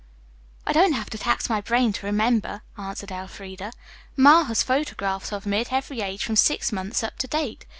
"I 0.65 0.73
don't 0.73 0.93
have 0.93 1.11
to 1.11 1.17
tax 1.19 1.47
my 1.47 1.61
brain 1.61 1.93
to 1.93 2.07
remember," 2.07 2.63
answered 2.75 3.11
Elfreda. 3.11 3.71
"Ma 4.17 4.45
has 4.45 4.63
photographs 4.63 5.31
of 5.31 5.45
me 5.45 5.61
at 5.61 5.71
every 5.71 6.01
age 6.01 6.25
from 6.25 6.35
six 6.37 6.71
months 6.71 7.03
up 7.03 7.19
to 7.19 7.27
date. 7.27 7.67